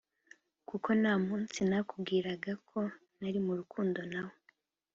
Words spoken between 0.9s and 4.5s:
ntamunsi ntakubwiraga ko ntarimurukundo nawe."